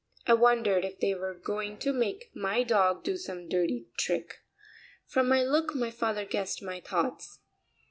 [0.25, 4.39] I wondered if they were going to make my dog do some dirty trick.
[5.05, 7.37] From my look my father guessed my thoughts.